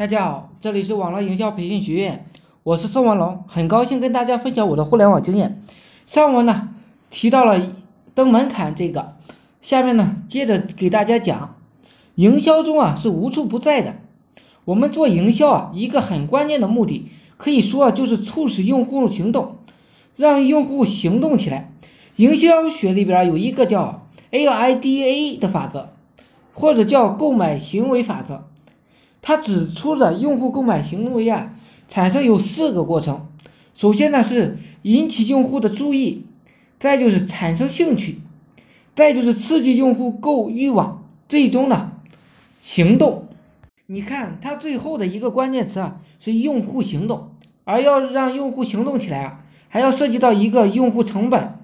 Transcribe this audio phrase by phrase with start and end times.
[0.00, 2.24] 大家好，这里是网络营销培训学院，
[2.62, 5.62] 我是宋文龙，很高兴跟大家分享我的互联网经验。
[6.06, 6.70] 上文呢
[7.10, 7.60] 提到了
[8.14, 9.16] 登门槛这个，
[9.60, 11.56] 下面呢接着给大家讲，
[12.14, 13.96] 营销中啊是无处不在的。
[14.64, 19.56] 我们做营销啊，一个很关键的目的，可以说就是促使用户行动，
[20.16, 21.70] 让用户行动起来。
[22.16, 25.90] 营销学里边有一个叫 AIDA 的法则，
[26.54, 28.46] 或者叫购买行为法则。
[29.22, 31.54] 他指出了用户购买行为啊，
[31.88, 33.26] 产生有四个过程。
[33.74, 36.24] 首先呢是引起用户的注意，
[36.78, 38.20] 再就是产生兴趣，
[38.96, 41.92] 再就是刺激用户购欲望，最终呢
[42.62, 43.26] 行动。
[43.86, 47.30] 你看它最后的一个关键词啊是用户行动，
[47.64, 51.58] 而要让用户行动起来啊，还要涉及到一个用户成本，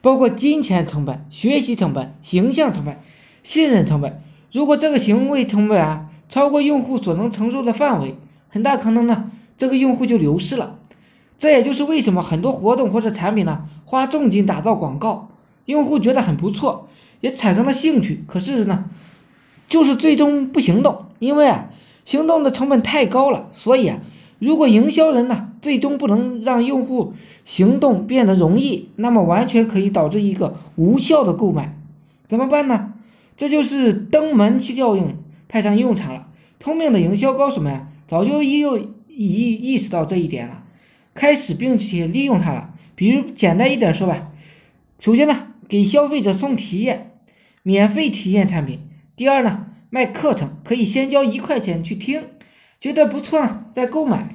[0.00, 2.98] 包括金钱成本、学习成本、形象成本、
[3.42, 4.22] 信任成本。
[4.52, 8.16] 如果这个行为成本啊，超过用户所能承受的范围，
[8.48, 10.78] 很大可能呢，这个用户就流失了。
[11.38, 15.28] 这也就是为什么很多活动或者产品呢，花重金打造广告，
[15.66, 16.88] 用户觉得很不错，
[17.20, 18.86] 也产生了兴趣，可是呢，
[19.68, 21.70] 就是最终不行动，因为啊，
[22.04, 23.48] 行动的成本太高了。
[23.52, 23.98] 所以啊，
[24.38, 27.12] 如果营销人呢，最终不能让用户
[27.44, 31.78] 行动变得容易，那么完全可以导致一个无效的购买。
[32.26, 32.94] 怎么办呢？
[33.36, 35.18] 这就是登门去效应。
[35.48, 36.28] 派上用场了。
[36.58, 38.60] 聪明的营销高手们早就意
[39.08, 40.64] 意意识到这一点了，
[41.14, 42.74] 开始并且利用它了。
[42.94, 44.32] 比如简单一点说吧，
[44.98, 47.12] 首先呢，给消费者送体验，
[47.62, 48.78] 免费体验产品；
[49.16, 52.24] 第二呢，卖课程，可以先交一块钱去听，
[52.80, 54.28] 觉得不错呢再购买；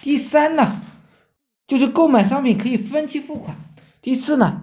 [0.00, 0.82] 第三呢，
[1.68, 3.56] 就是购买商品可以分期付款；
[4.00, 4.62] 第四呢，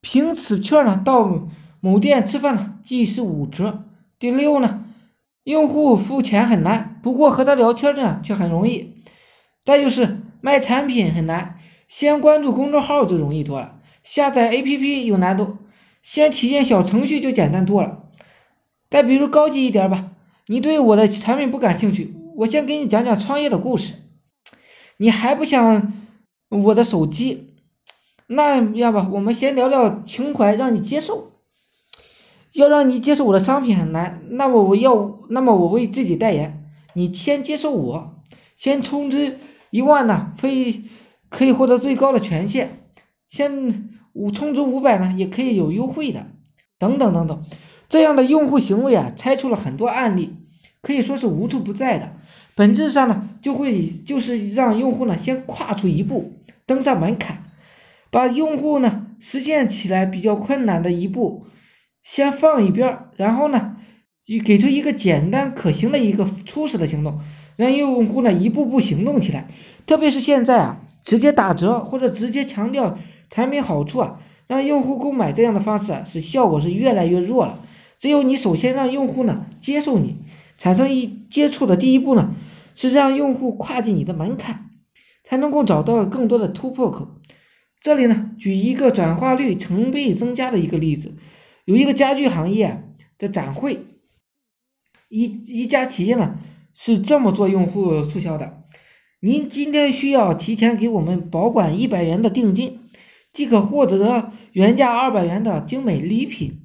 [0.00, 1.48] 凭此券呢到
[1.80, 3.84] 某店吃饭呢即是五折。
[4.24, 4.86] 第六呢，
[5.42, 8.94] 用户付钱很难，不过和他聊天呢却很容易。
[9.66, 11.58] 再就是卖产品很难，
[11.88, 13.82] 先关注公众号就容易多了。
[14.02, 15.58] 下载 APP 有难度，
[16.02, 18.04] 先体验小程序就简单多了。
[18.88, 20.12] 再比如高级一点吧，
[20.46, 23.92] 你对我的产品不感兴趣，我先给你讲讲创业的故事。
[24.96, 25.92] 你还不想
[26.48, 27.56] 我的手机？
[28.26, 31.33] 那样吧，我们先聊聊情怀，让你接受。
[32.54, 38.22] 要让你接受我的商品很难，那么我要，那么我为自己代言，你先接受我，
[38.54, 39.38] 先充值
[39.70, 40.84] 一万呢，可以
[41.28, 42.78] 可以获得最高的权限，
[43.26, 46.26] 先五充值五百呢，也可以有优惠的，
[46.78, 47.44] 等等等等，
[47.88, 50.36] 这样的用户行为啊，拆出了很多案例，
[50.80, 52.12] 可以说是无处不在的，
[52.54, 56.30] 本质上呢，就会就是让用户呢先跨出一步，
[56.66, 57.42] 登上门槛，
[58.12, 61.46] 把用户呢实现起来比较困难的一步。
[62.04, 63.76] 先放一边，然后呢，
[64.26, 67.18] 你给出一个简单可行的一个初始的行动，
[67.56, 69.48] 让用户呢一步步行动起来。
[69.86, 72.98] 特别是现在啊，直接打折或者直接强调
[73.30, 77.60] 产品好处啊，让用户购买这样的方式啊，是效果是越来越弱了。
[77.98, 80.18] 只有你首先让用户呢接受你，
[80.58, 82.34] 产生一接触的第一步呢，
[82.74, 84.66] 是让用户跨进你的门槛，
[85.24, 87.08] 才能够找到更多的突破口。
[87.80, 91.14] 这里呢，举一个转化率成倍增加的一个例子。
[91.64, 92.82] 有一个家具行业
[93.18, 93.80] 的展会，
[95.08, 96.38] 一一家企业呢
[96.74, 98.64] 是这么做用户促销的：
[99.20, 102.80] 您今天需要提前给我们保管一百元的定金，
[103.32, 106.60] 即可获得原价二百元的精美礼品。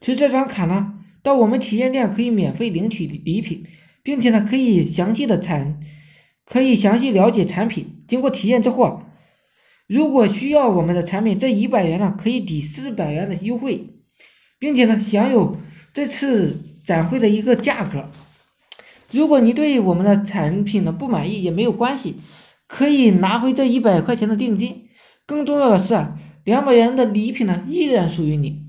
[0.00, 3.64] 持这张卡呢，到我们体验店可以免费领取礼品，
[4.04, 5.80] 并且呢可以详细的产，
[6.44, 8.04] 可以详细了解产品。
[8.06, 9.02] 经过体验之后，
[9.88, 13.88] 如果需要我们的产品，这一百元呢可以抵四百元的优惠。
[14.58, 15.56] 并且呢，享有
[15.92, 18.10] 这次展会的一个价格。
[19.10, 22.16] 如果你对我们的产品呢不满意也没有关系，
[22.66, 24.88] 可以拿回这一百块钱的定金。
[25.26, 28.64] 更重要的是啊，两百元的礼品呢依然属于你。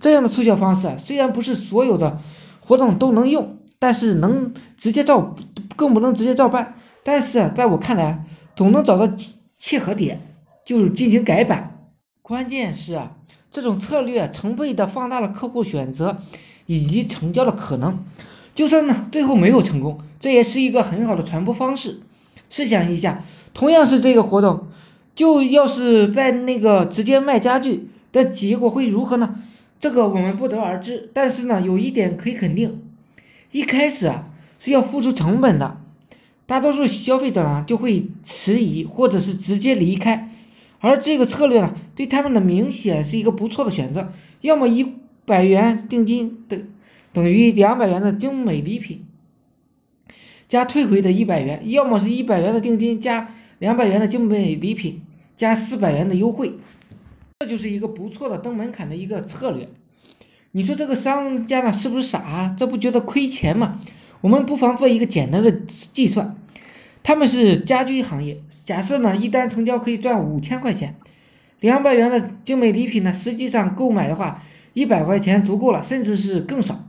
[0.00, 2.20] 这样的促销方式啊，虽然不是所有的
[2.60, 5.36] 活动都能用，但是能直接照，
[5.76, 6.74] 更不能直接照办。
[7.04, 8.24] 但是啊，在我看来，
[8.56, 9.12] 总能找到
[9.58, 10.20] 契合点，
[10.64, 11.90] 就是进行改版。
[12.22, 13.16] 关键是啊。
[13.52, 16.18] 这种策略成倍的放大了客户选择
[16.66, 17.98] 以及成交的可能，
[18.54, 22.00] 就算呢最后没有成功，这也是一个很好的传播方式。
[22.48, 24.68] 试想一下，同样是这个活动，
[25.14, 29.36] 就要是在那个直接卖家具的结果会如何呢？
[29.80, 31.10] 这个我们不得而知。
[31.12, 32.82] 但是呢，有一点可以肯定，
[33.50, 35.80] 一开始啊是要付出成本的，
[36.46, 40.29] 大多数消费者呢就会迟疑或者是直接离开。
[40.80, 44.12] 而这个策略呢，对他们的明显是一个不错的选择。
[44.40, 44.94] 要么一
[45.26, 46.68] 百元定金等
[47.12, 49.04] 等于两百元的精美礼品，
[50.48, 55.02] 加退回的一百元，要么是一百元的定金加两百元的精美礼品
[55.36, 56.54] 加四百元的优惠，
[57.40, 59.68] 这就是一个不错的登门槛的一个策略。
[60.52, 62.56] 你说这个商家呢是不是傻啊？
[62.58, 63.80] 这不觉得亏钱吗？
[64.22, 66.36] 我们不妨做一个简单的计算，
[67.02, 70.96] 他们是家居行业，假设呢一单成交可以赚五千块钱，
[71.60, 74.42] 两百元的精美礼品呢，实际上购买的话
[74.74, 76.84] 一百块钱足够了，甚至是更少。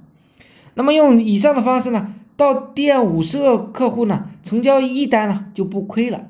[0.74, 6.28] 那么用以上的方式呢，到店五十个客户呢，成交一单呢就不亏了。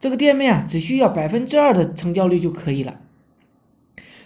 [0.00, 2.96] 这个店面啊，只需要百分之二的成交率就可以了。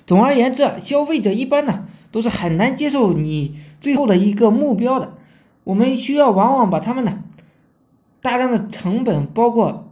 [0.07, 5.15] 总而言之，消费者一般呢都是很难接受你最后的一个目标的。
[5.65, 7.23] 我们需要往往把他们呢
[8.29, 9.91] 大量的成本，包括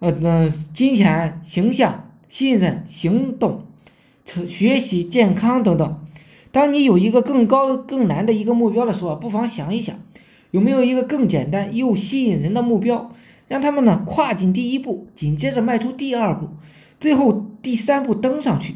[0.00, 3.66] 呃嗯金钱、形象、信任、行动、
[4.26, 6.00] 成学习、健康等等。
[6.50, 9.94] 当你有一个更高更难的一个目标的时候，不妨想一想，
[10.50, 13.12] 有没有一个更简单又吸引人的目标，
[13.46, 16.48] 让他们呢跨进第一步，紧接着迈出第二步，
[16.98, 18.74] 最后第三步登上去。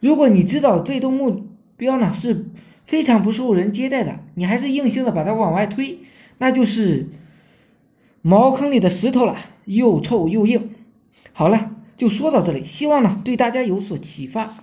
[0.00, 1.46] 如果你知道最终目
[1.78, 2.44] 标呢是
[2.84, 6.00] 非常不受人接待的，你还是硬性的把它往外推，
[6.36, 7.08] 那就是
[8.22, 10.70] 茅坑里的石头了，又臭又硬。
[11.32, 14.56] 好了，就说到这里，希望呢对大家有所启发。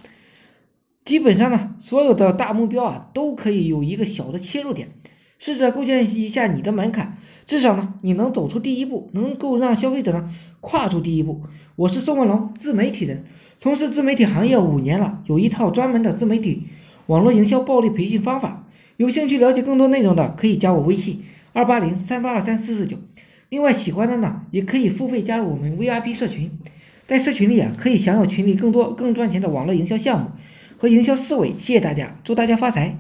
[1.05, 4.89] 基本上呢，所有的大目标啊，都可以有一个小的切入点，
[5.39, 10.29] 试着构建一下你的门槛，至少呢，你能走出第一步，能够让消费者呢
[10.59, 11.43] 跨出第一步。
[11.75, 13.23] 我是宋文龙，自媒体人，
[13.59, 16.63] 从事自媒体行业五年了，有一套专门的自媒体
[17.05, 18.67] 网络营销暴力培训方法。
[18.97, 21.23] 有兴趣了解更多内容的，可以加我微信
[21.53, 22.97] 二八零三八二三四四九。
[23.55, 26.51] 另外，喜欢的呢，也可以付费加入我们 VIP 社群，
[27.07, 30.31] 在社群里啊，可以享有群里更多更赚钱的网络营销项目。
[30.77, 32.97] 和营销思维，谢谢大家，祝大家发财。